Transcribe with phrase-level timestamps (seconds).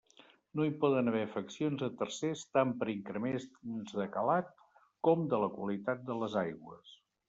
[0.59, 3.47] No hi poden haver afeccions a tercers tant per increments
[4.01, 4.53] de calat
[5.09, 6.97] com de la qualitat de les aigües.